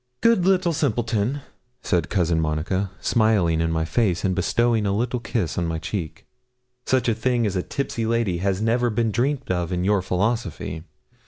'Good 0.21 0.47
little 0.47 0.73
simpleton!' 0.73 1.41
said 1.83 2.09
Cousin 2.09 2.39
Monica, 2.41 2.89
smiling 2.99 3.61
in 3.61 3.71
my 3.71 3.85
face, 3.85 4.23
and 4.25 4.33
bestowing 4.33 4.87
a 4.87 4.91
little 4.97 5.19
kiss 5.19 5.59
on 5.59 5.67
my 5.67 5.77
cheek; 5.77 6.25
'such 6.87 7.07
a 7.07 7.13
thing 7.13 7.45
as 7.45 7.55
a 7.55 7.61
tipsy 7.61 8.07
lady 8.07 8.39
has 8.39 8.63
never 8.63 8.89
been 8.89 9.11
dreamt 9.11 9.51
of 9.51 9.71
in 9.71 9.83
your 9.83 10.01
philosophy. 10.01 10.85